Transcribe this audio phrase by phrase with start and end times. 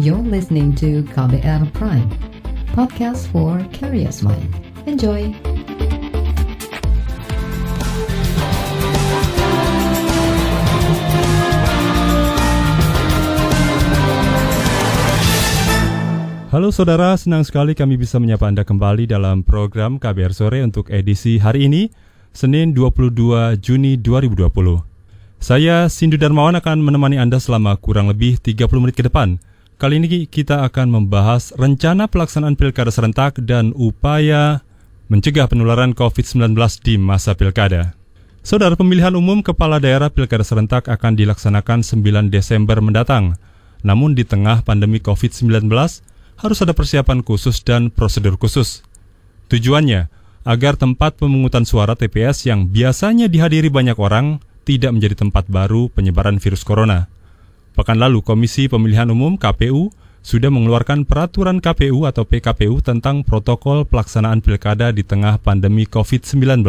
[0.00, 2.08] You're listening to KBR Prime,
[2.72, 4.48] podcast for curious mind.
[4.88, 5.28] Enjoy!
[16.48, 21.36] Halo saudara, senang sekali kami bisa menyapa Anda kembali dalam program KBR Sore untuk edisi
[21.36, 21.92] hari ini,
[22.32, 24.48] Senin 22 Juni 2020.
[25.44, 29.36] Saya Sindu Darmawan akan menemani Anda selama kurang lebih 30 menit ke depan.
[29.80, 34.60] Kali ini kita akan membahas rencana pelaksanaan pilkada serentak dan upaya
[35.08, 36.52] mencegah penularan COVID-19
[36.84, 37.96] di masa pilkada.
[38.44, 43.40] Saudara pemilihan umum kepala daerah pilkada serentak akan dilaksanakan 9 Desember mendatang.
[43.80, 48.84] Namun di tengah pandemi COVID-19, harus ada persiapan khusus dan prosedur khusus.
[49.48, 50.12] Tujuannya
[50.44, 56.36] agar tempat pemungutan suara TPS yang biasanya dihadiri banyak orang tidak menjadi tempat baru penyebaran
[56.36, 57.08] virus corona.
[57.74, 64.44] Pekan lalu Komisi Pemilihan Umum KPU sudah mengeluarkan peraturan KPU atau PKPU tentang protokol pelaksanaan
[64.44, 66.66] pilkada di tengah pandemi COVID-19.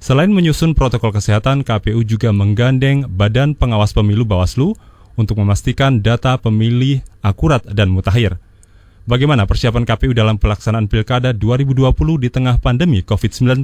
[0.00, 4.72] Selain menyusun protokol kesehatan, KPU juga menggandeng Badan Pengawas Pemilu Bawaslu
[5.16, 8.40] untuk memastikan data pemilih akurat dan mutakhir.
[9.04, 13.60] Bagaimana persiapan KPU dalam pelaksanaan Pilkada 2020 di tengah pandemi COVID-19?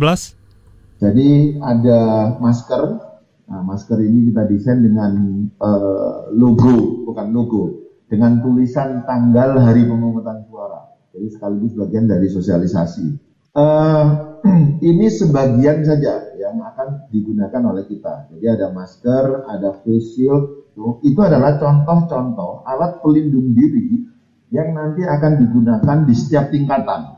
[1.00, 2.00] Jadi ada
[2.40, 3.15] masker.
[3.46, 5.12] Nah, masker ini kita desain dengan
[5.62, 10.98] uh, logo, bukan logo, dengan tulisan tanggal hari pemungutan suara.
[11.14, 13.06] Jadi sekaligus bagian dari sosialisasi.
[13.54, 14.04] Uh,
[14.90, 18.28] ini sebagian saja yang akan digunakan oleh kita.
[18.34, 20.66] Jadi ada masker, ada face shield.
[21.06, 24.04] Itu adalah contoh-contoh alat pelindung diri
[24.52, 27.16] yang nanti akan digunakan di setiap tingkatan.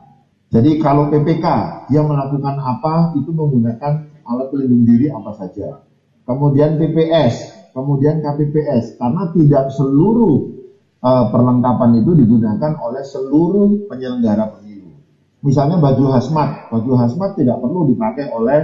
[0.49, 1.45] Jadi kalau PPK
[1.91, 5.88] dia melakukan apa itu menggunakan alat pelindung diri apa saja.
[6.29, 10.61] Kemudian PPS, kemudian KPPS karena tidak seluruh
[11.01, 14.93] uh, perlengkapan itu digunakan oleh seluruh penyelenggara pemilu.
[15.41, 18.61] Misalnya baju hazmat, baju hazmat tidak perlu dipakai oleh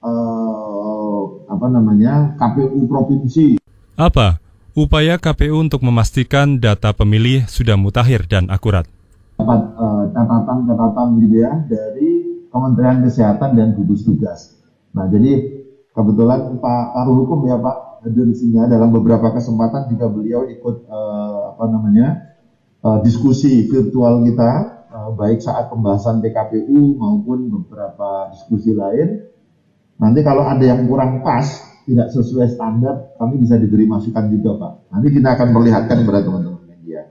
[0.00, 1.20] uh,
[1.52, 3.60] apa namanya KPU provinsi.
[3.92, 4.40] Apa
[4.72, 8.88] upaya KPU untuk memastikan data pemilih sudah mutakhir dan akurat.
[9.36, 12.10] Dapat uh, catatan-catatan gitu ya dari
[12.48, 14.56] Kementerian Kesehatan dan gugus tugas.
[14.96, 15.58] Nah, jadi
[15.92, 20.76] kebetulan Pak Karu Hukum ya Pak hadir di sini dalam beberapa kesempatan juga beliau ikut
[20.86, 22.06] uh, apa namanya
[22.82, 24.50] uh, diskusi virtual kita
[24.92, 29.26] uh, baik saat pembahasan PKPU maupun beberapa diskusi lain.
[29.98, 31.42] Nanti kalau ada yang kurang pas
[31.82, 34.72] tidak sesuai standar, kami bisa diberi masukan juga Pak.
[34.94, 37.10] Nanti kita akan perlihatkan kepada teman-teman media.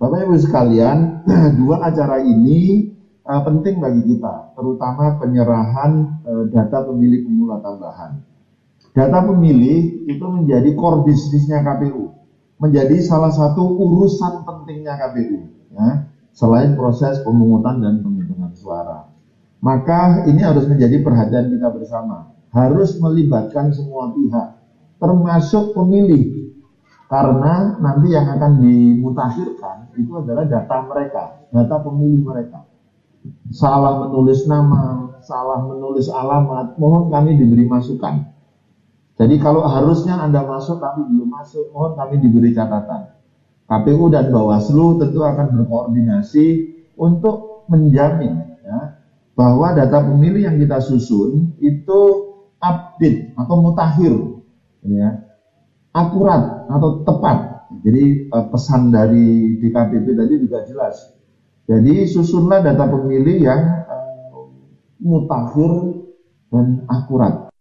[0.00, 0.96] Bapak Ibu sekalian,
[1.60, 2.88] dua acara ini
[3.28, 8.16] uh, penting bagi kita, terutama penyerahan uh, data pemilih pemula tambahan.
[8.96, 12.08] Data pemilih itu menjadi core bisnisnya KPU,
[12.58, 15.38] menjadi salah satu urusan pentingnya KPU,
[15.76, 19.06] ya, selain proses pemungutan dan penghitungan suara.
[19.60, 24.48] Maka ini harus menjadi perhatian kita bersama harus melibatkan semua pihak,
[24.96, 26.48] termasuk pemilih.
[27.08, 32.67] Karena nanti yang akan dimutakhirkan itu adalah data mereka, data pemilih mereka.
[33.50, 38.24] Salah menulis nama, salah menulis alamat, mohon kami diberi masukan.
[39.18, 43.18] Jadi kalau harusnya Anda masuk tapi belum masuk, mohon kami diberi catatan.
[43.68, 46.46] KPU dan Bawaslu tentu akan berkoordinasi
[46.96, 48.96] untuk menjamin ya,
[49.36, 52.00] bahwa data pemilih yang kita susun itu
[52.58, 54.12] update atau mutakhir
[54.82, 55.20] ya
[55.94, 61.17] akurat atau tepat jadi eh, pesan dari DKPP tadi juga jelas
[61.68, 64.48] jadi susunlah data pemilih yang uh,
[64.98, 66.00] mutakhir
[66.48, 67.52] dan akurat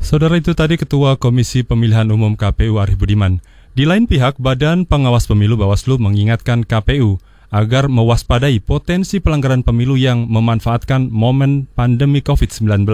[0.00, 3.40] Saudara itu tadi Ketua Komisi Pemilihan Umum KPU Arif Budiman.
[3.72, 7.16] Di lain pihak, Badan Pengawas Pemilu Bawaslu mengingatkan KPU
[7.48, 12.84] agar mewaspadai potensi pelanggaran pemilu yang memanfaatkan momen pandemi COVID-19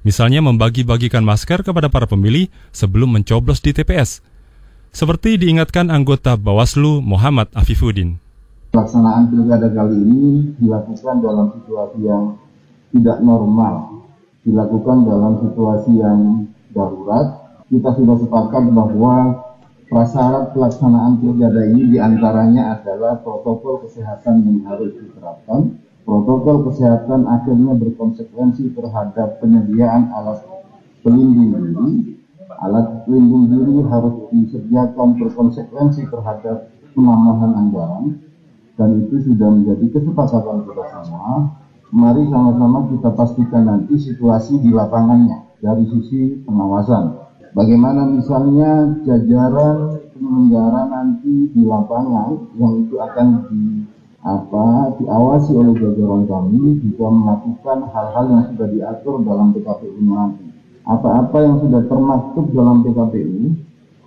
[0.00, 4.24] misalnya membagi-bagikan masker kepada para pemilih sebelum mencoblos di TPS.
[4.90, 8.18] Seperti diingatkan anggota Bawaslu Muhammad Afifuddin.
[8.70, 12.38] Pelaksanaan pilkada kali ini dilakukan dalam situasi yang
[12.94, 14.06] tidak normal,
[14.46, 17.50] dilakukan dalam situasi yang darurat.
[17.66, 19.14] Kita sudah sepakat bahwa
[19.90, 25.74] prasyarat pelaksanaan pilkada ini di antaranya adalah protokol kesehatan yang harus diterapkan,
[26.06, 30.46] Protokol kesehatan akhirnya berkonsekuensi terhadap penyediaan alat
[31.02, 32.22] pelindung diri.
[32.62, 38.29] Alat pelindung diri harus disediakan berkonsekuensi terhadap penambahan anggaran
[38.80, 41.52] dan itu sudah menjadi kesepakatan kita semua.
[41.92, 47.28] Mari sama-sama kita pastikan nanti situasi di lapangannya dari sisi pengawasan.
[47.52, 53.84] Bagaimana misalnya jajaran penyelenggara nanti di lapangan yang itu akan di
[54.20, 60.46] apa diawasi oleh jajaran kami juga melakukan hal-hal yang sudah diatur dalam PKPU nanti.
[60.88, 63.52] Apa-apa yang sudah termasuk dalam PKPU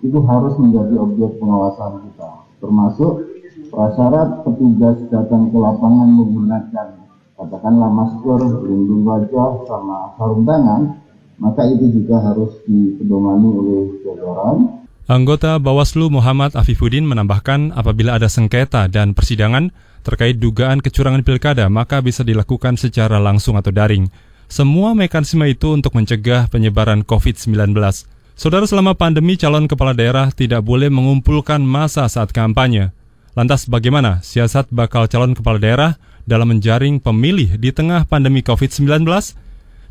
[0.01, 2.31] itu harus menjadi objek pengawasan kita,
[2.63, 3.32] termasuk
[3.73, 6.87] prasyarat petugas datang ke lapangan menggunakan
[7.33, 11.01] katakanlah masker, pelindung wajah, sama sarung tangan,
[11.41, 14.57] maka itu juga harus dipedomani oleh jajaran
[15.03, 21.99] Anggota Bawaslu Muhammad Afifuddin menambahkan apabila ada sengketa dan persidangan terkait dugaan kecurangan pilkada maka
[21.99, 24.07] bisa dilakukan secara langsung atau daring.
[24.47, 27.75] Semua mekanisme itu untuk mencegah penyebaran COVID-19.
[28.39, 32.95] Saudara selama pandemi calon kepala daerah tidak boleh mengumpulkan masa saat kampanye.
[33.33, 35.91] Lantas bagaimana siasat bakal calon kepala daerah
[36.29, 39.09] dalam menjaring pemilih di tengah pandemi COVID-19?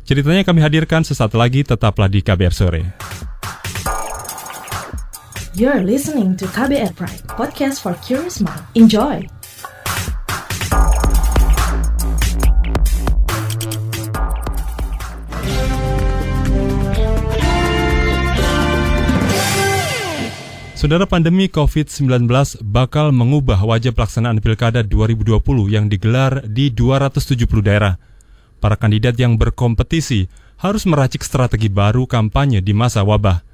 [0.07, 2.83] Ceritanya kami hadirkan sesaat lagi tetaplah di KBR Sore.
[5.59, 8.63] You're listening to KBR Pride, podcast for curious mind.
[8.79, 9.27] Enjoy!
[20.83, 22.27] Saudara pandemi COVID-19
[22.59, 25.39] bakal mengubah wajah pelaksanaan Pilkada 2020
[25.71, 27.95] yang digelar di 270 daerah.
[28.59, 30.27] Para kandidat yang berkompetisi
[30.59, 33.47] harus meracik strategi baru kampanye di masa wabah.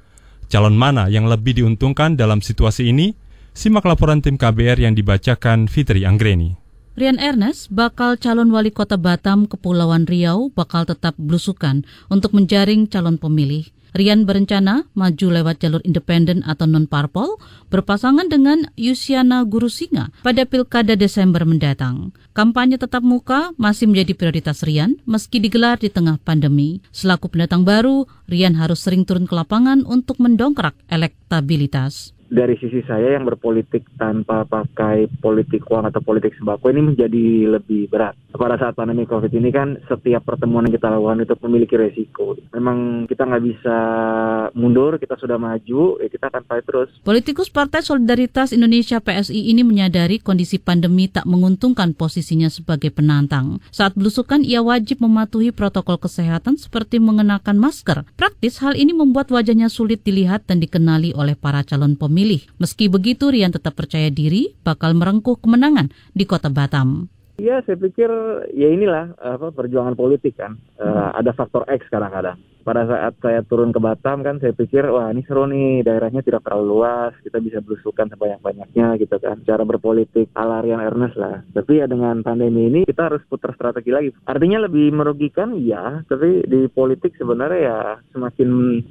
[0.50, 3.14] Calon mana yang lebih diuntungkan dalam situasi ini?
[3.54, 6.58] Simak laporan tim KBR yang dibacakan Fitri Anggreni.
[6.98, 13.22] Rian Ernest, bakal calon wali kota Batam, Kepulauan Riau, bakal tetap belusukan untuk menjaring calon
[13.22, 13.70] pemilih.
[13.96, 17.40] Rian berencana maju lewat jalur independen atau non-parpol
[17.72, 22.14] berpasangan dengan Yusiana Guru Singa pada pilkada Desember mendatang.
[22.30, 26.78] Kampanye tetap muka masih menjadi prioritas Rian meski digelar di tengah pandemi.
[26.94, 33.18] Selaku pendatang baru, Rian harus sering turun ke lapangan untuk mendongkrak elektabilitas dari sisi saya
[33.18, 37.26] yang berpolitik tanpa pakai politik uang atau politik sembako ini menjadi
[37.58, 38.14] lebih berat.
[38.30, 42.38] Pada saat pandemi COVID ini kan setiap pertemuan yang kita lakukan itu memiliki resiko.
[42.54, 43.76] Memang kita nggak bisa
[44.54, 46.88] mundur, kita sudah maju, ya kita akan fight terus.
[47.02, 53.58] Politikus Partai Solidaritas Indonesia PSI ini menyadari kondisi pandemi tak menguntungkan posisinya sebagai penantang.
[53.74, 58.06] Saat belusukan ia wajib mematuhi protokol kesehatan seperti mengenakan masker.
[58.14, 62.44] Praktis hal ini membuat wajahnya sulit dilihat dan dikenali oleh para calon pemilih pemilih.
[62.60, 67.08] Meski begitu, Rian tetap percaya diri bakal merengkuh kemenangan di kota Batam.
[67.40, 68.12] Iya, saya pikir
[68.52, 70.60] ya inilah apa perjuangan politik kan.
[70.76, 75.08] Uh, ada faktor X kadang-kadang pada saat saya turun ke Batam kan saya pikir wah
[75.10, 79.40] ini seru nih daerahnya tidak terlalu luas kita bisa belusukan sebanyak-banyaknya gitu kan.
[79.44, 81.40] Cara berpolitik ala Rian Ernest lah.
[81.52, 84.10] Tapi ya dengan pandemi ini kita harus putar strategi lagi.
[84.28, 85.56] Artinya lebih merugikan?
[85.60, 87.78] Ya tapi di politik sebenarnya ya
[88.12, 88.48] semakin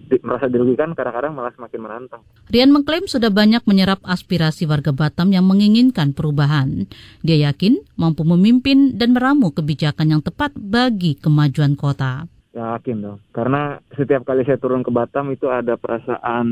[0.09, 5.29] di, merasa dirugikan kadang-kadang malah semakin menantang Rian mengklaim sudah banyak menyerap aspirasi warga Batam
[5.29, 6.89] yang menginginkan perubahan.
[7.21, 13.19] Dia yakin mampu memimpin dan meramu kebijakan yang tepat bagi kemajuan kota Yakin dong.
[13.29, 16.49] Karena setiap kali saya turun ke Batam itu ada perasaan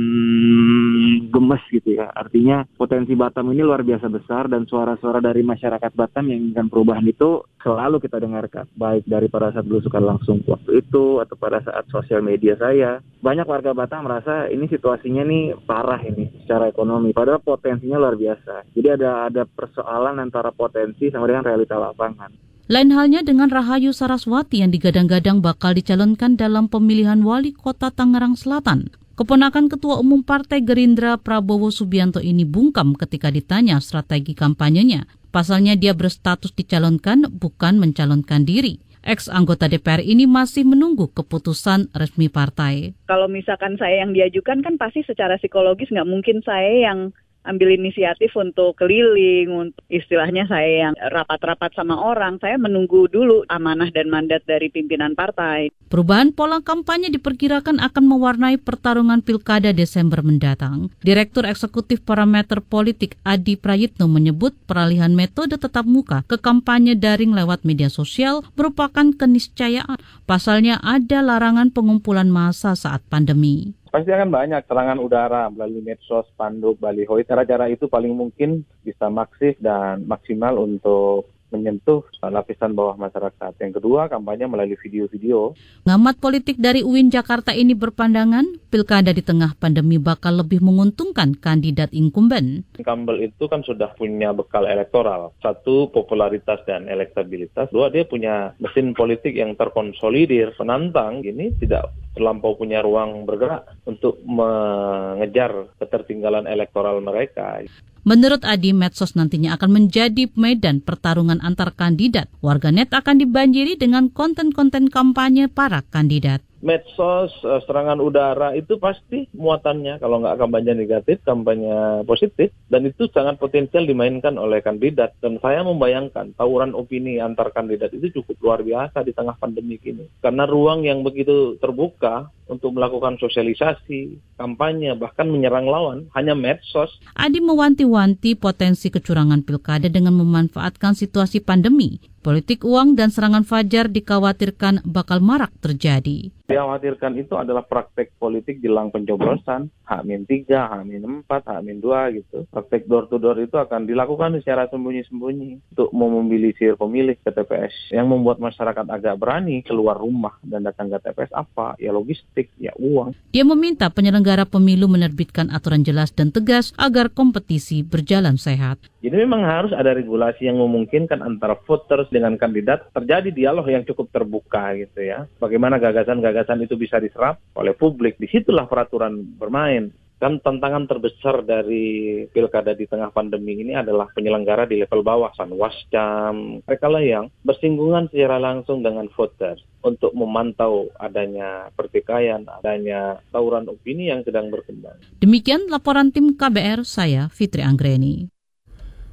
[1.33, 2.13] gemes gitu ya.
[2.13, 7.01] Artinya potensi Batam ini luar biasa besar dan suara-suara dari masyarakat Batam yang inginkan perubahan
[7.01, 8.69] itu selalu kita dengarkan.
[8.77, 13.01] Baik dari pada saat belusukan langsung waktu itu atau pada saat sosial media saya.
[13.25, 17.09] Banyak warga Batam merasa ini situasinya nih parah ini secara ekonomi.
[17.09, 18.69] Padahal potensinya luar biasa.
[18.69, 22.46] Jadi ada ada persoalan antara potensi sama dengan realita lapangan.
[22.67, 28.91] Lain halnya dengan Rahayu Saraswati yang digadang-gadang bakal dicalonkan dalam pemilihan wali kota Tangerang Selatan.
[29.15, 35.07] Keponakan Ketua Umum Partai Gerindra Prabowo Subianto ini bungkam ketika ditanya strategi kampanyenya.
[35.31, 38.83] Pasalnya dia berstatus dicalonkan bukan mencalonkan diri.
[38.99, 42.99] Ex anggota DPR ini masih menunggu keputusan resmi partai.
[43.07, 47.15] Kalau misalkan saya yang diajukan kan pasti secara psikologis nggak mungkin saya yang
[47.47, 53.87] ambil inisiatif untuk keliling, untuk istilahnya saya yang rapat-rapat sama orang, saya menunggu dulu amanah
[53.95, 55.71] dan mandat dari pimpinan partai.
[55.87, 60.91] Perubahan pola kampanye diperkirakan akan mewarnai pertarungan pilkada Desember mendatang.
[60.99, 67.63] Direktur Eksekutif Parameter Politik Adi Prayitno menyebut peralihan metode tetap muka ke kampanye daring lewat
[67.63, 69.95] media sosial merupakan keniscayaan.
[70.27, 73.76] Pasalnya ada larangan pengumpulan massa saat pandemi.
[73.87, 77.15] Pasti akan banyak serangan udara melalui medsos, spanduk, baliho.
[77.23, 83.55] Cara-cara itu paling mungkin bisa maksif dan maksimal untuk menyentuh lapisan bawah masyarakat.
[83.59, 85.55] Yang kedua, kampanye melalui video-video.
[85.87, 91.91] Ngamat politik dari UIN Jakarta ini berpandangan pilkada di tengah pandemi bakal lebih menguntungkan kandidat
[91.95, 92.67] incumbent.
[92.75, 95.31] Incumbent itu kan sudah punya bekal elektoral.
[95.39, 97.71] Satu, popularitas dan elektabilitas.
[97.71, 100.53] Dua, dia punya mesin politik yang terkonsolidir.
[100.59, 107.61] Penantang ini tidak terlampau punya ruang bergerak untuk mengejar ketertinggalan elektoral mereka.
[108.07, 112.31] Menurut Adi, medsos nantinya akan menjadi medan pertarungan antar kandidat.
[112.39, 120.03] Warganet akan dibanjiri dengan konten-konten kampanye para kandidat medsos, uh, serangan udara itu pasti muatannya.
[120.03, 125.15] Kalau nggak kampanye negatif, kampanye positif dan itu sangat potensial dimainkan oleh kandidat.
[125.23, 130.03] Dan saya membayangkan tawuran opini antar kandidat itu cukup luar biasa di tengah pandemi ini.
[130.19, 136.91] Karena ruang yang begitu terbuka untuk melakukan sosialisasi, kampanye, bahkan menyerang lawan hanya medsos.
[137.15, 144.83] Adi mewanti-wanti potensi kecurangan pilkada dengan memanfaatkan situasi pandemi Politik uang dan serangan fajar dikhawatirkan
[144.83, 146.27] bakal marak terjadi.
[146.47, 151.87] Dikhawatirkan itu adalah praktek politik jelang pencoblosan, H-3, H-4, H-2
[152.19, 152.43] gitu.
[152.51, 157.95] Praktek door to door itu akan dilakukan secara sembunyi-sembunyi untuk memobilisir pemilih ke TPS.
[157.95, 161.79] Yang membuat masyarakat agak berani keluar rumah dan datang ke TPS apa?
[161.79, 163.15] Ya logistik, ya uang.
[163.31, 168.83] Dia meminta penyelenggara pemilu menerbitkan aturan jelas dan tegas agar kompetisi berjalan sehat.
[169.03, 174.09] Jadi memang harus ada regulasi yang memungkinkan antara voters dengan kandidat terjadi dialog yang cukup
[174.09, 175.29] terbuka gitu ya.
[175.37, 178.17] Bagaimana gagasan-gagasan itu bisa diserap oleh publik.
[178.17, 179.93] Di situlah peraturan bermain.
[180.17, 186.65] Kan tantangan terbesar dari pilkada di tengah pandemi ini adalah penyelenggara di level bawah, Sanwascam,
[186.65, 194.09] mereka lah yang bersinggungan secara langsung dengan voters untuk memantau adanya pertikaian, adanya tawuran opini
[194.09, 194.97] yang sedang berkembang.
[195.21, 198.36] Demikian laporan tim KBR, saya Fitri Anggreni.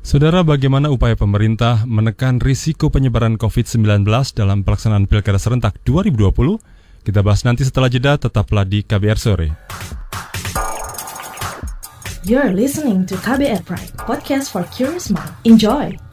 [0.04, 4.04] Saudara, bagaimana upaya pemerintah menekan risiko penyebaran COVID-19
[4.36, 6.60] dalam pelaksanaan Pilkada Serentak 2020?
[7.00, 9.48] Kita bahas nanti setelah jeda, tetaplah di KBR Sore.
[12.28, 15.32] You're listening to KBR Pride, podcast for curious mind.
[15.48, 16.03] Enjoy!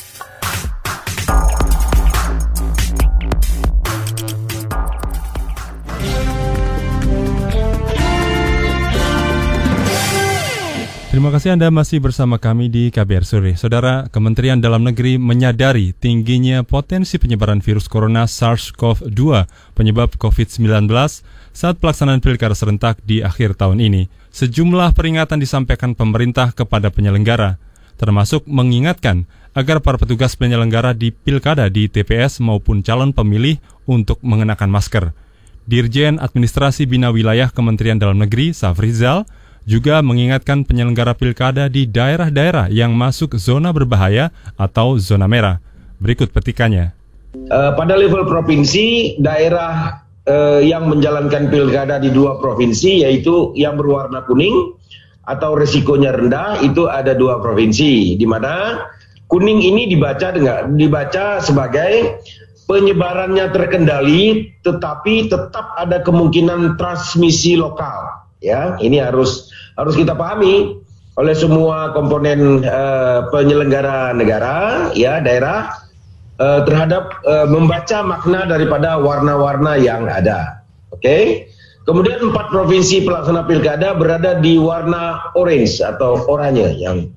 [11.11, 13.51] Terima kasih Anda masih bersama kami di KBR Sore.
[13.59, 19.19] Saudara, Kementerian Dalam Negeri menyadari tingginya potensi penyebaran virus corona SARS-CoV-2
[19.75, 20.87] penyebab COVID-19
[21.51, 24.07] saat pelaksanaan pilkada serentak di akhir tahun ini.
[24.31, 27.59] Sejumlah peringatan disampaikan pemerintah kepada penyelenggara,
[27.99, 34.71] termasuk mengingatkan agar para petugas penyelenggara di pilkada di TPS maupun calon pemilih untuk mengenakan
[34.71, 35.11] masker.
[35.67, 39.27] Dirjen Administrasi Bina Wilayah Kementerian Dalam Negeri, Safrizal,
[39.65, 45.61] juga mengingatkan penyelenggara pilkada di daerah-daerah yang masuk zona berbahaya atau zona merah.
[46.01, 46.97] Berikut petikannya.
[47.47, 54.25] Uh, pada level provinsi, daerah uh, yang menjalankan pilkada di dua provinsi yaitu yang berwarna
[54.25, 54.75] kuning
[55.25, 58.83] atau resikonya rendah itu ada dua provinsi di mana
[59.29, 62.19] kuning ini dibaca dengan dibaca sebagai
[62.65, 70.81] penyebarannya terkendali tetapi tetap ada kemungkinan transmisi lokal ya ini harus harus kita pahami.
[71.19, 75.75] Oleh semua komponen uh, penyelenggara negara ya daerah
[76.39, 80.63] uh, terhadap uh, membaca makna daripada warna-warna yang ada.
[80.89, 81.03] Oke?
[81.03, 81.23] Okay?
[81.85, 87.09] kemudian empat provinsi pelaksana pilkada berada di warna orange atau oranye yang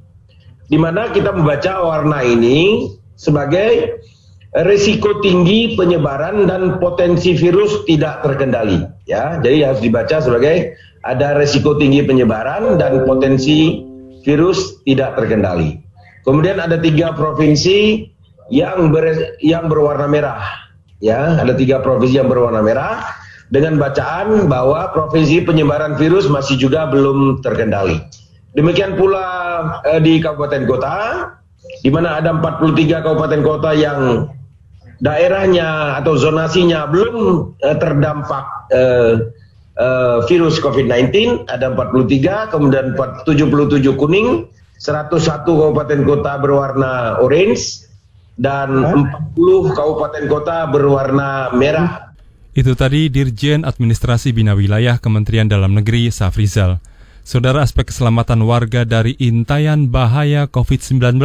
[0.73, 2.89] di mana kita membaca warna ini
[3.21, 4.01] sebagai
[4.65, 8.87] risiko tinggi penyebaran dan potensi virus tidak terkendali.
[9.05, 13.85] Ya jadi harus dibaca sebagai ada risiko tinggi penyebaran dan potensi
[14.25, 15.77] virus tidak terkendali.
[16.25, 18.09] Kemudian ada tiga provinsi
[18.49, 20.41] yang ber, yang berwarna merah.
[21.05, 23.05] Ya ada tiga provinsi yang berwarna merah.
[23.53, 28.01] Dengan bacaan bahwa provinsi penyebaran virus masih juga belum terkendali.
[28.57, 29.29] Demikian pula
[29.85, 30.97] eh, di kabupaten kota
[31.85, 34.33] di mana ada 43 kabupaten kota yang
[35.05, 37.17] daerahnya atau zonasinya belum
[37.61, 39.21] uh, terdampak uh,
[39.79, 44.47] uh, virus COVID-19 ada 43, kemudian 77 kuning,
[44.79, 47.87] 101 kabupaten kota berwarna orange
[48.35, 48.75] dan
[49.35, 52.15] 40 kabupaten kota berwarna merah.
[52.55, 56.79] Itu tadi Dirjen Administrasi Bina Wilayah Kementerian Dalam Negeri Safrizal.
[57.27, 61.19] Saudara aspek keselamatan warga dari intayan bahaya COVID-19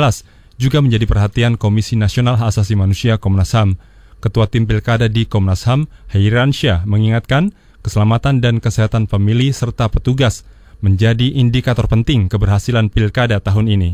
[0.58, 3.77] juga menjadi perhatian Komisi Nasional Hak Asasi Manusia Komnas HAM.
[4.20, 10.44] Ketua Tim Pilkada di Komnas HAM, Hairan Syah, mengingatkan keselamatan dan kesehatan pemilih serta petugas
[10.80, 13.92] menjadi indikator penting keberhasilan pilkada tahun ini.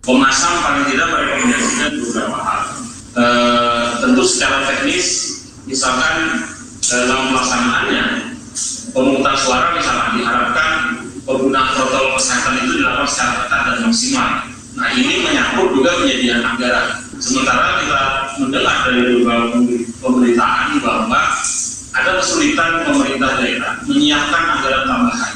[0.00, 2.60] Komnas HAM paling tidak merekomendasikan beberapa hal.
[3.10, 3.26] E,
[4.00, 5.06] tentu secara teknis
[5.66, 6.46] misalkan
[6.80, 8.04] dalam pelaksanaannya
[8.90, 10.70] pemungutan suara misalnya diharapkan
[11.22, 14.30] penggunaan protokol kesehatan itu dilakukan secara ketat dan maksimal.
[14.78, 16.88] Nah ini menyangkut juga penyediaan anggaran.
[17.20, 18.02] Sementara kita
[18.40, 19.46] mendengar dari beberapa
[20.00, 21.20] pemberitaan bahwa
[21.90, 25.34] ada kesulitan pemerintah daerah menyiapkan anggaran tambahan.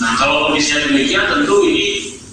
[0.00, 1.88] Nah kalau kondisinya demikian tentu ini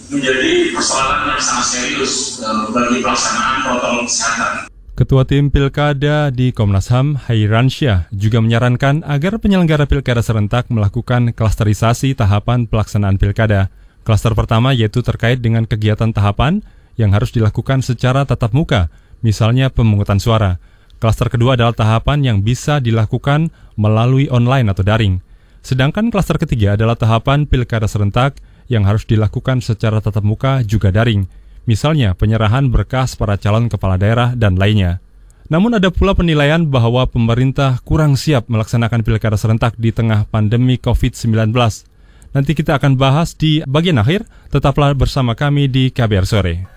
[0.07, 4.53] menjadi persoalan yang sangat serius uh, bagi pelaksanaan protokol kesehatan.
[4.97, 12.17] Ketua Tim Pilkada di Komnas HAM, Hairansyah, juga menyarankan agar penyelenggara pilkada serentak melakukan klasterisasi
[12.17, 13.69] tahapan pelaksanaan pilkada.
[14.01, 16.65] Klaster pertama yaitu terkait dengan kegiatan tahapan
[16.97, 18.89] yang harus dilakukan secara tatap muka,
[19.21, 20.57] misalnya pemungutan suara.
[20.97, 25.21] Klaster kedua adalah tahapan yang bisa dilakukan melalui online atau daring.
[25.61, 31.27] Sedangkan klaster ketiga adalah tahapan pilkada serentak yang harus dilakukan secara tatap muka juga daring
[31.67, 35.03] misalnya penyerahan berkas para calon kepala daerah dan lainnya.
[35.51, 41.51] Namun ada pula penilaian bahwa pemerintah kurang siap melaksanakan pilkada serentak di tengah pandemi COVID-19.
[42.35, 46.76] Nanti kita akan bahas di bagian akhir, tetaplah bersama kami di KBR Sore.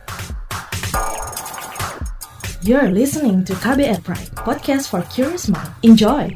[2.61, 5.73] You're listening to KBR Pride, podcast for curious mind.
[5.81, 6.29] Enjoy!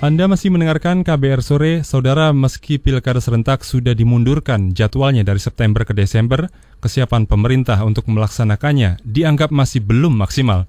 [0.00, 5.92] Anda masih mendengarkan KBR Sore, Saudara meski pilkada serentak sudah dimundurkan jadwalnya dari September ke
[5.92, 6.48] Desember,
[6.80, 10.64] kesiapan pemerintah untuk melaksanakannya dianggap masih belum maksimal.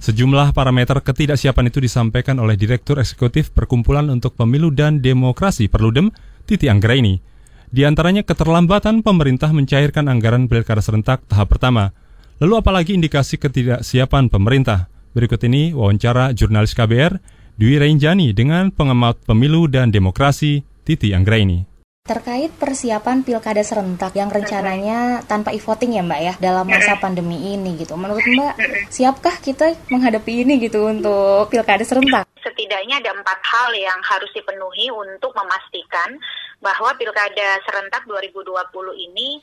[0.00, 6.08] Sejumlah parameter ketidaksiapan itu disampaikan oleh Direktur Eksekutif Perkumpulan untuk Pemilu dan Demokrasi Perludem,
[6.48, 7.20] Titi Anggraini.
[7.68, 11.92] Di antaranya keterlambatan pemerintah mencairkan anggaran pilkada serentak tahap pertama.
[12.40, 14.88] Lalu apalagi indikasi ketidaksiapan pemerintah?
[15.12, 17.20] Berikut ini wawancara jurnalis KBR
[17.60, 21.69] Dwi Renjani dengan pengamat pemilu dan demokrasi Titi Anggraini.
[22.10, 27.78] Terkait persiapan pilkada serentak yang rencananya tanpa e-voting ya Mbak ya dalam masa pandemi ini
[27.78, 27.94] gitu.
[27.94, 28.54] Menurut Mbak,
[28.90, 32.26] siapkah kita menghadapi ini gitu untuk pilkada serentak?
[32.42, 36.18] Setidaknya ada empat hal yang harus dipenuhi untuk memastikan
[36.58, 38.58] bahwa pilkada serentak 2020
[39.06, 39.38] ini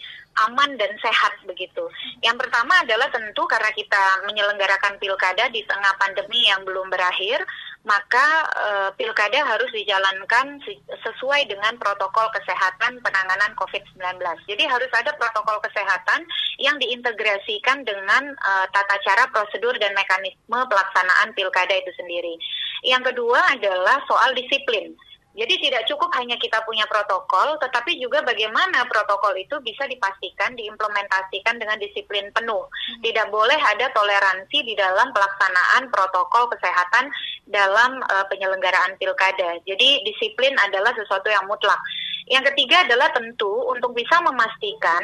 [0.51, 1.87] aman dan sehat begitu.
[2.19, 7.41] Yang pertama adalah tentu karena kita menyelenggarakan pilkada di tengah pandemi yang belum berakhir,
[7.85, 10.59] maka uh, pilkada harus dijalankan
[11.03, 14.21] sesuai dengan protokol kesehatan penanganan COVID-19.
[14.49, 16.25] Jadi harus ada protokol kesehatan
[16.57, 22.35] yang diintegrasikan dengan uh, tata cara, prosedur, dan mekanisme pelaksanaan pilkada itu sendiri.
[22.83, 24.97] Yang kedua adalah soal disiplin.
[25.37, 31.61] Jadi tidak cukup hanya kita punya protokol, tetapi juga bagaimana protokol itu bisa dipastikan diimplementasikan
[31.61, 32.65] dengan disiplin penuh.
[32.65, 33.01] Hmm.
[33.05, 37.13] Tidak boleh ada toleransi di dalam pelaksanaan protokol kesehatan
[37.47, 39.59] dalam uh, penyelenggaraan pilkada.
[39.63, 41.79] Jadi disiplin adalah sesuatu yang mutlak.
[42.27, 45.03] Yang ketiga adalah tentu untuk bisa memastikan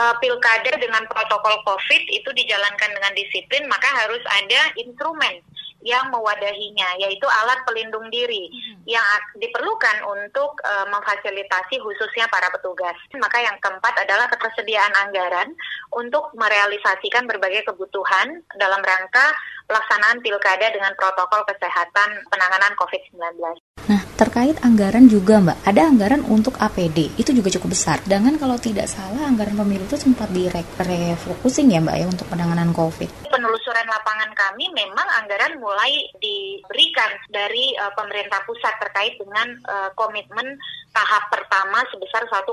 [0.00, 5.44] uh, pilkada dengan protokol COVID itu dijalankan dengan disiplin, maka harus ada instrumen
[5.82, 8.86] yang mewadahinya, yaitu alat pelindung diri hmm.
[8.86, 9.02] yang
[9.36, 12.94] diperlukan untuk uh, memfasilitasi khususnya para petugas.
[13.18, 15.50] Maka yang keempat adalah ketersediaan anggaran
[15.90, 19.34] untuk merealisasikan berbagai kebutuhan dalam rangka
[19.66, 23.40] pelaksanaan pilkada dengan protokol kesehatan penanganan COVID-19.
[23.88, 27.98] Nah, terkait anggaran juga Mbak, ada anggaran untuk APD, itu juga cukup besar.
[28.06, 33.26] Dengan kalau tidak salah, anggaran pemilu itu sempat direfocusing ya Mbak ya untuk penanganan COVID.
[33.26, 40.54] Penelusuran lapangan kami memang anggaran mulai diberikan dari uh, pemerintah pusat terkait dengan uh, komitmen
[40.94, 42.46] tahap pertama sebesar 1,02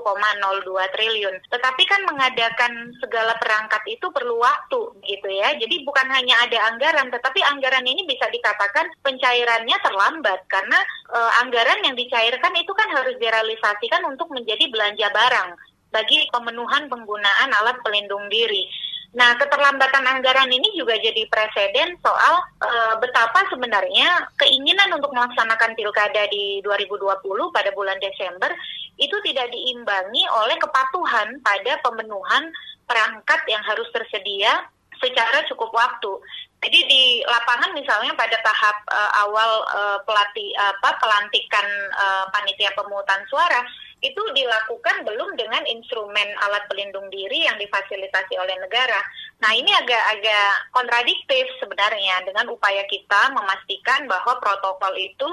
[0.96, 1.36] triliun.
[1.54, 5.54] Tetapi kan mengadakan segala perangkat itu perlu waktu gitu ya.
[5.54, 10.80] Jadi bukan hanya ada anggaran, tetapi anggaran ini bisa dikatakan pencairannya terlambat karena
[11.14, 15.60] uh, uh, anggaran yang dicairkan itu kan harus direalisasikan untuk menjadi belanja barang
[15.92, 18.64] bagi pemenuhan penggunaan alat pelindung diri.
[19.12, 26.32] Nah, keterlambatan anggaran ini juga jadi presiden soal uh, betapa sebenarnya keinginan untuk melaksanakan pilkada
[26.32, 27.20] di 2020
[27.52, 28.56] pada bulan Desember
[28.96, 32.48] itu tidak diimbangi oleh kepatuhan pada pemenuhan
[32.88, 34.64] perangkat yang harus tersedia
[35.04, 36.24] secara cukup waktu.
[36.60, 43.24] Jadi di lapangan misalnya pada tahap uh, awal uh, pelatih apa pelantikan uh, panitia pemungutan
[43.32, 43.64] suara
[44.00, 49.00] itu dilakukan belum dengan instrumen alat pelindung diri yang difasilitasi oleh negara.
[49.40, 55.28] Nah ini agak-agak kontradiktif sebenarnya dengan upaya kita memastikan bahwa protokol itu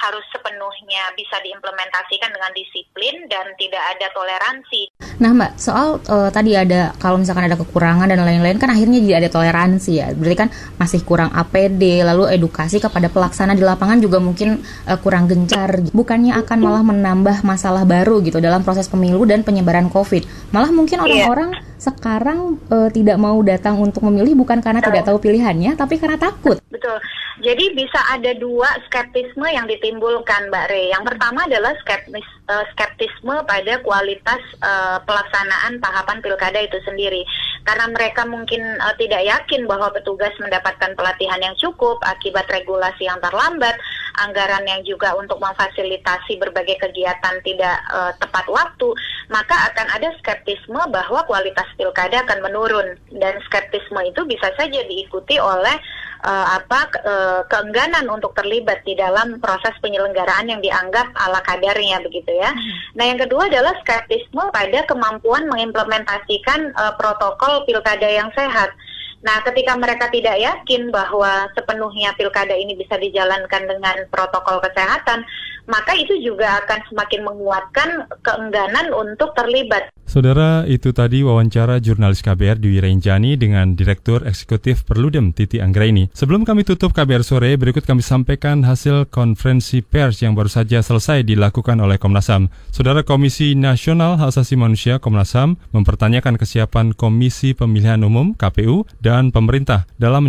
[0.00, 4.82] harus sepenuhnya bisa diimplementasikan dengan disiplin dan tidak ada toleransi.
[5.20, 9.14] Nah Mbak, soal uh, tadi ada kalau misalkan ada kekurangan dan lain-lain kan akhirnya jadi
[9.24, 10.08] ada toleransi ya.
[10.16, 10.48] Berarti kan
[10.80, 15.84] masih kurang APD, lalu edukasi kepada pelaksana di lapangan juga mungkin uh, kurang gencar.
[15.92, 20.50] Bukannya akan malah menambah masalah baru gitu dalam proses pemilu dan penyebaran COVID.
[20.50, 21.06] Malah mungkin iya.
[21.06, 21.69] orang-orang yeah.
[21.80, 26.60] Sekarang uh, tidak mau datang untuk memilih bukan karena tidak tahu pilihannya, tapi karena takut.
[26.68, 27.00] Betul.
[27.40, 30.92] Jadi bisa ada dua skeptisme yang ditimbulkan Mbak Re.
[30.92, 37.24] Yang pertama adalah skeptis, uh, skeptisme pada kualitas uh, pelaksanaan tahapan pilkada itu sendiri.
[37.64, 43.16] Karena mereka mungkin uh, tidak yakin bahwa petugas mendapatkan pelatihan yang cukup akibat regulasi yang
[43.24, 43.80] terlambat,
[44.20, 48.92] anggaran yang juga untuk memfasilitasi berbagai kegiatan tidak uh, tepat waktu,
[49.30, 55.38] maka akan ada skeptisme bahwa kualitas pilkada akan menurun dan skeptisme itu bisa saja diikuti
[55.38, 55.78] oleh
[56.26, 62.34] uh, apa uh, keengganan untuk terlibat di dalam proses penyelenggaraan yang dianggap ala kadarnya begitu
[62.34, 62.50] ya.
[62.50, 62.74] Hmm.
[62.98, 68.74] Nah, yang kedua adalah skeptisme pada kemampuan mengimplementasikan uh, protokol pilkada yang sehat.
[69.20, 75.28] Nah, ketika mereka tidak yakin bahwa sepenuhnya pilkada ini bisa dijalankan dengan protokol kesehatan,
[75.70, 77.88] maka itu juga akan semakin menguatkan
[78.26, 79.94] keengganan untuk terlibat.
[80.10, 86.10] Saudara, itu tadi wawancara jurnalis KBR Dwi Renjani dengan Direktur Eksekutif Perludem Titi Anggraini.
[86.10, 91.22] Sebelum kami tutup KBR sore, berikut kami sampaikan hasil konferensi pers yang baru saja selesai
[91.22, 92.50] dilakukan oleh Komnas HAM.
[92.74, 99.30] Saudara Komisi Nasional Hak Asasi Manusia Komnas HAM mempertanyakan kesiapan Komisi Pemilihan Umum KPU dan
[99.30, 100.26] pemerintah dalam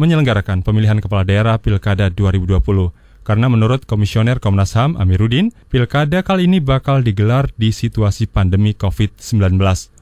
[0.00, 2.56] menyelenggarakan pemilihan kepala daerah Pilkada 2020.
[3.30, 9.54] Karena menurut Komisioner Komnas HAM Amiruddin, pilkada kali ini bakal digelar di situasi pandemi COVID-19.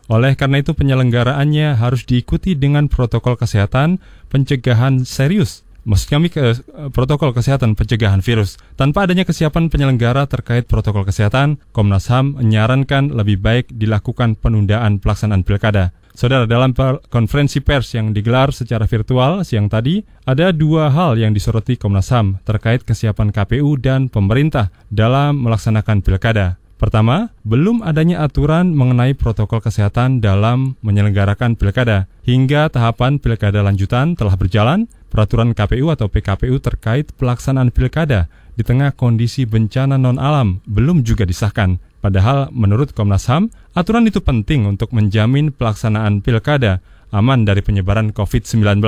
[0.09, 4.01] Oleh karena itu penyelenggaraannya harus diikuti dengan protokol kesehatan
[4.33, 6.53] pencegahan serius Maksud kami ke
[6.92, 8.61] protokol kesehatan pencegahan virus.
[8.77, 15.48] Tanpa adanya kesiapan penyelenggara terkait protokol kesehatan, Komnas HAM menyarankan lebih baik dilakukan penundaan pelaksanaan
[15.48, 15.96] pilkada.
[16.12, 16.77] Saudara, dalam
[17.09, 22.44] konferensi pers yang digelar secara virtual siang tadi, ada dua hal yang disoroti Komnas HAM
[22.44, 26.61] terkait kesiapan KPU dan pemerintah dalam melaksanakan pilkada.
[26.79, 32.07] Pertama, belum adanya aturan mengenai protokol kesehatan dalam menyelenggarakan pilkada.
[32.22, 38.92] Hingga tahapan pilkada lanjutan telah berjalan, peraturan KPU atau PKPU terkait pelaksanaan pilkada di tengah
[38.92, 41.81] kondisi bencana non-alam belum juga disahkan.
[41.99, 46.79] Padahal menurut Komnas HAM, aturan itu penting untuk menjamin pelaksanaan pilkada
[47.11, 48.79] aman dari penyebaran COVID-19.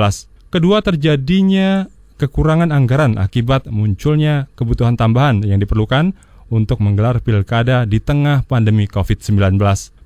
[0.51, 1.87] Kedua, terjadinya
[2.19, 6.13] kekurangan anggaran akibat munculnya kebutuhan tambahan yang diperlukan
[6.51, 9.57] untuk menggelar pilkada di tengah pandemi COVID-19.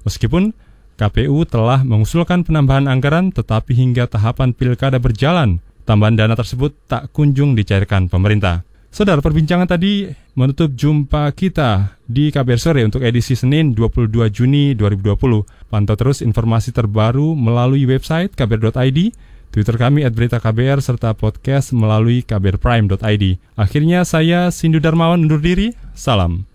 [0.05, 0.53] Meskipun
[0.95, 7.53] KPU telah mengusulkan penambahan anggaran tetapi hingga tahapan pilkada berjalan, tambahan dana tersebut tak kunjung
[7.53, 8.65] dicairkan pemerintah.
[8.95, 10.07] Saudara, perbincangan tadi
[10.39, 15.67] menutup jumpa kita di KBR Sore untuk edisi Senin 22 Juni 2020.
[15.67, 18.99] Pantau terus informasi terbaru melalui website kbr.id,
[19.51, 23.25] Twitter kami at berita KBR, serta podcast melalui kbrprime.id.
[23.59, 26.54] Akhirnya saya Sindu Darmawan undur diri, salam.